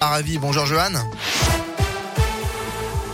Paravis. 0.00 0.38
Bonjour 0.38 0.64
Johan. 0.64 0.94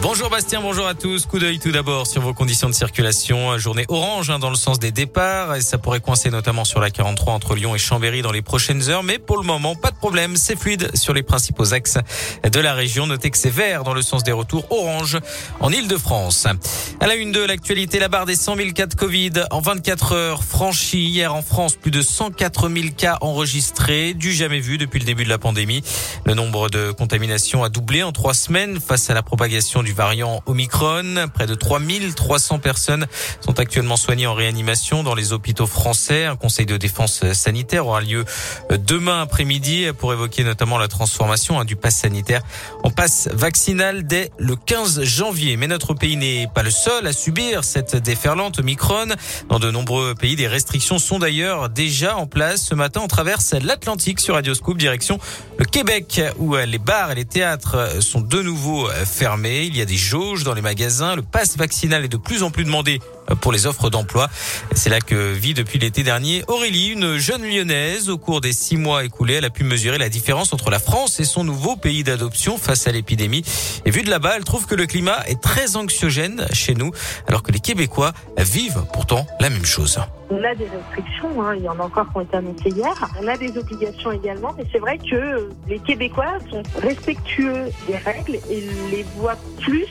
Bonjour 0.00 0.30
Bastien, 0.30 0.60
bonjour 0.60 0.86
à 0.86 0.94
tous. 0.94 1.26
Coup 1.26 1.38
d'œil 1.38 1.58
tout 1.58 1.72
d'abord 1.72 2.06
sur 2.06 2.22
vos 2.22 2.32
conditions 2.32 2.68
de 2.68 2.74
circulation. 2.74 3.58
Journée 3.58 3.84
orange 3.88 4.30
hein, 4.30 4.38
dans 4.38 4.48
le 4.48 4.56
sens 4.56 4.78
des 4.78 4.92
départs 4.92 5.56
et 5.56 5.60
ça 5.60 5.76
pourrait 5.76 6.00
coincer 6.00 6.30
notamment 6.30 6.64
sur 6.64 6.80
la 6.80 6.90
43 6.90 7.34
entre 7.34 7.56
Lyon 7.56 7.74
et 7.74 7.78
Chambéry 7.78 8.22
dans 8.22 8.30
les 8.30 8.40
prochaines 8.40 8.88
heures. 8.88 9.02
Mais 9.02 9.18
pour 9.18 9.38
le 9.38 9.42
moment, 9.42 9.74
pas 9.74 9.90
de 9.90 9.96
problème, 9.96 10.36
c'est 10.36 10.58
fluide 10.58 10.96
sur 10.96 11.14
les 11.14 11.22
principaux 11.22 11.74
axes 11.74 11.98
de 12.44 12.60
la 12.60 12.74
région. 12.74 13.06
Notez 13.06 13.30
que 13.30 13.38
c'est 13.38 13.50
vert 13.50 13.82
dans 13.82 13.92
le 13.92 14.02
sens 14.02 14.22
des 14.22 14.32
retours 14.32 14.70
orange 14.70 15.18
en 15.60 15.70
Ile-de-France. 15.70 16.46
À 17.00 17.06
la 17.06 17.16
une 17.16 17.32
de 17.32 17.40
l'actualité, 17.40 17.98
la 17.98 18.08
barre 18.08 18.26
des 18.26 18.36
100 18.36 18.56
000 18.56 18.70
cas 18.70 18.86
de 18.86 18.94
Covid 18.94 19.32
en 19.50 19.60
24 19.60 20.12
heures 20.12 20.44
franchie 20.44 21.06
hier 21.06 21.34
en 21.34 21.42
France. 21.42 21.74
Plus 21.74 21.90
de 21.90 22.02
104 22.02 22.68
000 22.68 22.86
cas 22.96 23.18
enregistrés, 23.20 24.14
du 24.14 24.32
jamais 24.32 24.60
vu 24.60 24.78
depuis 24.78 25.00
le 25.00 25.06
début 25.06 25.24
de 25.24 25.28
la 25.28 25.38
pandémie. 25.38 25.82
Le 26.24 26.34
nombre 26.34 26.70
de 26.70 26.92
contaminations 26.92 27.64
a 27.64 27.68
doublé 27.68 28.02
en 28.02 28.12
trois 28.12 28.34
semaines 28.34 28.78
face 28.80 29.10
à 29.10 29.14
la 29.14 29.22
propagation 29.22 29.77
du 29.82 29.92
variant 29.92 30.42
Omicron. 30.46 31.28
Près 31.34 31.46
de 31.46 31.54
3300 31.54 32.58
personnes 32.58 33.06
sont 33.40 33.58
actuellement 33.60 33.96
soignées 33.96 34.26
en 34.26 34.34
réanimation 34.34 35.02
dans 35.02 35.14
les 35.14 35.32
hôpitaux 35.32 35.66
français. 35.66 36.24
Un 36.24 36.36
conseil 36.36 36.66
de 36.66 36.76
défense 36.76 37.32
sanitaire 37.32 37.86
aura 37.86 38.00
lieu 38.00 38.24
demain 38.70 39.22
après-midi 39.22 39.86
pour 39.98 40.12
évoquer 40.12 40.44
notamment 40.44 40.78
la 40.78 40.88
transformation 40.88 41.60
hein, 41.60 41.64
du 41.64 41.76
pass 41.76 41.96
sanitaire 41.96 42.42
en 42.82 42.90
passe 42.90 43.28
vaccinal 43.32 44.06
dès 44.06 44.30
le 44.38 44.56
15 44.56 45.02
janvier. 45.02 45.56
Mais 45.56 45.66
notre 45.66 45.94
pays 45.94 46.16
n'est 46.16 46.48
pas 46.54 46.62
le 46.62 46.70
seul 46.70 47.06
à 47.06 47.12
subir 47.12 47.64
cette 47.64 47.96
déferlante 47.96 48.58
Omicron. 48.58 49.08
Dans 49.48 49.58
de 49.58 49.70
nombreux 49.70 50.14
pays, 50.14 50.36
des 50.36 50.48
restrictions 50.48 50.98
sont 50.98 51.18
d'ailleurs 51.18 51.68
déjà 51.68 52.16
en 52.16 52.26
place. 52.26 52.64
Ce 52.66 52.74
matin, 52.74 53.00
on 53.04 53.08
traverse 53.08 53.52
l'Atlantique 53.52 54.20
sur 54.20 54.34
Radioscope 54.34 54.78
direction 54.78 55.18
le 55.58 55.64
Québec 55.64 56.20
où 56.38 56.54
les 56.54 56.78
bars 56.78 57.10
et 57.10 57.14
les 57.16 57.24
théâtres 57.24 58.00
sont 58.00 58.20
de 58.20 58.42
nouveau 58.42 58.88
fermés. 59.04 59.67
Il 59.68 59.76
y 59.76 59.82
a 59.82 59.84
des 59.84 59.98
jauges 59.98 60.44
dans 60.44 60.54
les 60.54 60.62
magasins. 60.62 61.14
Le 61.14 61.20
pass 61.20 61.58
vaccinal 61.58 62.02
est 62.02 62.08
de 62.08 62.16
plus 62.16 62.42
en 62.42 62.50
plus 62.50 62.64
demandé 62.64 63.00
pour 63.42 63.52
les 63.52 63.66
offres 63.66 63.90
d'emploi. 63.90 64.28
C'est 64.72 64.88
là 64.88 64.98
que 64.98 65.32
vit 65.34 65.52
depuis 65.52 65.78
l'été 65.78 66.02
dernier 66.02 66.42
Aurélie, 66.48 66.88
une 66.88 67.18
jeune 67.18 67.42
lyonnaise. 67.42 68.08
Au 68.08 68.16
cours 68.16 68.40
des 68.40 68.54
six 68.54 68.78
mois 68.78 69.04
écoulés, 69.04 69.34
elle 69.34 69.44
a 69.44 69.50
pu 69.50 69.64
mesurer 69.64 69.98
la 69.98 70.08
différence 70.08 70.54
entre 70.54 70.70
la 70.70 70.78
France 70.78 71.20
et 71.20 71.24
son 71.24 71.44
nouveau 71.44 71.76
pays 71.76 72.02
d'adoption 72.02 72.56
face 72.56 72.86
à 72.86 72.92
l'épidémie. 72.92 73.44
Et 73.84 73.90
vu 73.90 74.02
de 74.02 74.08
là-bas, 74.08 74.36
elle 74.36 74.44
trouve 74.44 74.64
que 74.64 74.74
le 74.74 74.86
climat 74.86 75.22
est 75.26 75.40
très 75.42 75.76
anxiogène 75.76 76.46
chez 76.52 76.74
nous, 76.74 76.90
alors 77.26 77.42
que 77.42 77.52
les 77.52 77.60
Québécois 77.60 78.14
vivent 78.38 78.84
pourtant 78.94 79.26
la 79.38 79.50
même 79.50 79.66
chose. 79.66 80.00
On 80.30 80.44
a 80.44 80.54
des 80.54 80.66
restrictions, 80.66 81.42
hein. 81.42 81.54
il 81.56 81.64
y 81.64 81.68
en 81.68 81.78
a 81.80 81.84
encore 81.84 82.10
qui 82.10 82.18
ont 82.18 82.20
été 82.20 82.36
annoncées 82.36 82.68
hier. 82.68 82.92
On 83.18 83.26
a 83.26 83.36
des 83.38 83.56
obligations 83.56 84.12
également, 84.12 84.54
mais 84.58 84.64
c'est 84.70 84.78
vrai 84.78 84.98
que 84.98 85.48
les 85.66 85.78
Québécois 85.78 86.34
sont 86.50 86.62
respectueux 86.82 87.70
des 87.86 87.96
règles 87.96 88.38
et 88.50 88.62
les 88.90 89.06
voient 89.16 89.38
plus 89.60 89.86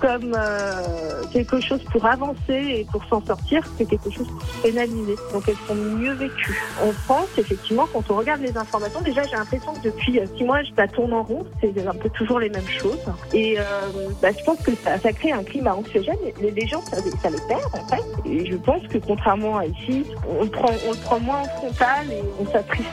comme 0.00 0.34
euh, 0.36 1.22
quelque 1.32 1.60
chose 1.60 1.82
pour 1.92 2.04
avancer 2.06 2.38
et 2.48 2.86
pour 2.90 3.04
s'en 3.04 3.24
sortir 3.24 3.62
que 3.78 3.84
quelque 3.84 4.10
chose 4.10 4.26
pour 4.28 4.42
se 4.42 4.62
pénaliser. 4.62 5.16
Donc 5.32 5.44
elles 5.48 5.56
sont 5.66 5.74
mieux 5.74 6.14
vécues. 6.14 6.60
En 6.82 6.92
France, 6.92 7.28
effectivement, 7.38 7.86
quand 7.92 8.10
on 8.10 8.16
regarde 8.16 8.40
les 8.40 8.56
informations, 8.56 9.00
déjà 9.02 9.24
j'ai 9.24 9.36
l'impression 9.36 9.74
que 9.74 9.82
depuis 9.82 10.20
six 10.36 10.44
mois, 10.44 10.60
ça 10.76 10.88
tourne 10.88 11.12
en 11.12 11.22
rond, 11.22 11.46
c'est 11.60 11.86
un 11.86 11.94
peu 11.94 12.08
toujours 12.10 12.40
les 12.40 12.48
mêmes 12.48 12.68
choses. 12.68 12.98
Et 13.32 13.58
euh, 13.58 13.62
bah, 14.22 14.28
je 14.36 14.44
pense 14.44 14.58
que 14.60 14.72
ça, 14.84 15.12
crée 15.12 15.32
un 15.32 15.42
climat 15.42 15.74
anxiogène. 15.74 16.16
Les, 16.40 16.66
gens, 16.66 16.82
ça, 16.86 16.96
les 17.00 17.10
perd 17.20 17.64
en 17.72 17.88
fait. 17.88 18.28
Et 18.28 18.46
je 18.46 18.56
pense 18.56 18.86
que 18.88 18.98
contrairement 18.98 19.58
à 19.58 19.66
ici, 19.66 20.04
on 20.28 20.44
le 20.44 20.50
prend, 20.50 20.70
on 20.86 20.92
le 20.92 20.98
prend 20.98 21.20
moins 21.20 21.40
en 21.40 21.44
frontal 21.44 22.10
et 22.10 22.22
on 22.40 22.50
s'attriste 22.50 22.88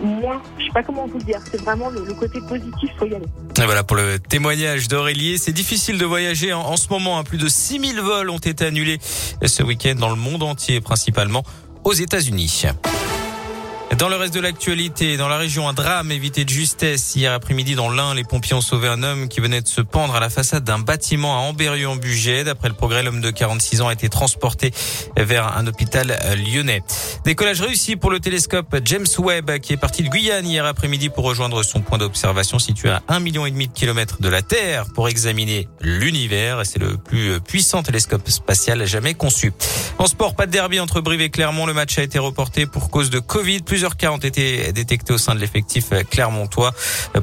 moins. 0.00 0.40
Je 0.58 0.66
sais 0.66 0.72
pas 0.72 0.82
comment 0.82 1.06
vous 1.06 1.18
dire. 1.18 1.40
C'est 1.50 1.60
vraiment 1.60 1.88
le, 1.90 2.04
le, 2.04 2.14
côté 2.14 2.38
positif, 2.48 2.90
faut 2.98 3.06
y 3.06 3.14
aller. 3.14 3.26
Et 3.58 3.64
voilà 3.64 3.84
pour 3.84 3.96
le 3.96 4.18
témoignage 4.18 4.88
d'Aurélie. 4.88 5.38
C'est 5.38 5.52
difficile 5.56 5.96
de 5.96 6.04
voyager 6.04 6.52
en, 6.52 6.76
ce 6.76 6.88
moment. 6.90 7.18
Hein. 7.18 7.24
Plus 7.24 7.38
de 7.38 7.48
6000 7.48 7.98
vols 8.00 8.28
ont 8.28 8.38
été 8.38 8.66
annulés 8.66 8.98
ce 9.44 9.62
week-end 9.62 9.94
dans 9.94 10.10
le 10.10 10.16
monde 10.16 10.42
entier, 10.42 10.82
principalement 10.82 11.42
aux 11.82 11.94
États-Unis. 11.94 12.66
Dans 13.94 14.08
le 14.08 14.16
reste 14.16 14.34
de 14.34 14.40
l'actualité, 14.40 15.16
dans 15.16 15.28
la 15.28 15.38
région, 15.38 15.68
un 15.68 15.72
drame 15.72 16.10
évité 16.10 16.44
de 16.44 16.50
justesse. 16.50 17.14
Hier 17.14 17.32
après-midi, 17.32 17.76
dans 17.76 17.88
l'Ain, 17.88 18.14
les 18.14 18.24
pompiers 18.24 18.54
ont 18.54 18.60
sauvé 18.60 18.88
un 18.88 19.02
homme 19.02 19.28
qui 19.28 19.40
venait 19.40 19.62
de 19.62 19.68
se 19.68 19.80
pendre 19.80 20.14
à 20.16 20.20
la 20.20 20.28
façade 20.28 20.64
d'un 20.64 20.80
bâtiment 20.80 21.36
à 21.36 21.38
Amberieu-en-Bugey. 21.42 22.44
D'après 22.44 22.68
le 22.68 22.74
progrès, 22.74 23.04
l'homme 23.04 23.20
de 23.22 23.30
46 23.30 23.80
ans 23.80 23.88
a 23.88 23.92
été 23.92 24.08
transporté 24.08 24.72
vers 25.16 25.56
un 25.56 25.66
hôpital 25.66 26.18
lyonnais. 26.36 26.82
Décollage 27.24 27.62
réussi 27.62 27.96
pour 27.96 28.10
le 28.10 28.20
télescope 28.20 28.76
James 28.84 29.06
Webb 29.18 29.58
qui 29.60 29.72
est 29.72 29.78
parti 29.78 30.02
de 30.02 30.08
Guyane 30.08 30.46
hier 30.46 30.66
après-midi 30.66 31.08
pour 31.08 31.24
rejoindre 31.24 31.62
son 31.62 31.80
point 31.80 31.96
d'observation 31.96 32.58
situé 32.58 32.90
à 32.90 33.02
un 33.08 33.20
million 33.20 33.46
et 33.46 33.50
demi 33.50 33.68
de 33.68 33.72
kilomètres 33.72 34.20
de 34.20 34.28
la 34.28 34.42
Terre 34.42 34.86
pour 34.94 35.08
examiner 35.08 35.68
l'univers. 35.80 36.66
C'est 36.66 36.80
le 36.80 36.98
plus 36.98 37.40
puissant 37.40 37.82
télescope 37.82 38.28
spatial 38.28 38.84
jamais 38.84 39.14
conçu. 39.14 39.52
En 39.98 40.06
sport, 40.06 40.34
pas 40.34 40.46
de 40.46 40.50
derby 40.50 40.80
entre 40.80 41.00
Brive 41.00 41.22
et 41.22 41.30
Clermont. 41.30 41.66
Le 41.66 41.72
match 41.72 41.98
a 41.98 42.02
été 42.02 42.18
reporté 42.18 42.66
pour 42.66 42.90
cause 42.90 43.10
de 43.10 43.20
Covid. 43.20 43.62
Plusieurs 43.76 43.98
cas 43.98 44.10
ont 44.10 44.16
été 44.16 44.72
détectés 44.72 45.12
au 45.12 45.18
sein 45.18 45.34
de 45.34 45.38
l'effectif 45.38 45.90
clermontois. 46.10 46.72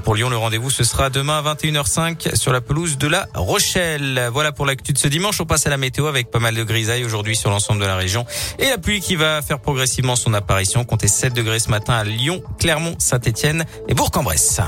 Pour 0.03 0.13
Lyon, 0.13 0.29
le 0.29 0.37
rendez-vous, 0.37 0.69
ce 0.69 0.83
sera 0.83 1.09
demain 1.09 1.39
à 1.43 1.55
21h05 1.55 2.35
sur 2.35 2.53
la 2.53 2.61
pelouse 2.61 2.99
de 2.99 3.07
la 3.07 3.27
Rochelle. 3.33 4.29
Voilà 4.31 4.51
pour 4.51 4.67
l'actu 4.67 4.93
de 4.93 4.99
ce 4.99 5.07
dimanche. 5.07 5.41
On 5.41 5.45
passe 5.45 5.65
à 5.65 5.71
la 5.71 5.77
météo 5.77 6.05
avec 6.05 6.29
pas 6.29 6.37
mal 6.37 6.53
de 6.53 6.63
grisailles 6.63 7.05
aujourd'hui 7.05 7.35
sur 7.35 7.49
l'ensemble 7.49 7.81
de 7.81 7.87
la 7.87 7.95
région. 7.95 8.27
Et 8.59 8.69
la 8.69 8.77
pluie 8.77 9.01
qui 9.01 9.15
va 9.15 9.41
faire 9.41 9.57
progressivement 9.57 10.15
son 10.15 10.35
apparition. 10.35 10.85
Comptez 10.85 11.07
7 11.07 11.33
degrés 11.33 11.57
ce 11.57 11.71
matin 11.71 11.95
à 11.95 12.03
Lyon, 12.03 12.43
Clermont, 12.59 12.97
Saint-Etienne 12.99 13.65
et 13.87 13.95
Bourg-en-Bresse. 13.95 14.61